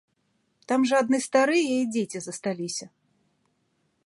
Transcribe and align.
Там 0.71 0.87
жа 0.91 0.95
адны 1.05 1.19
старыя 1.27 1.71
і 1.81 1.85
дзеці 1.93 2.19
засталіся! 2.27 2.85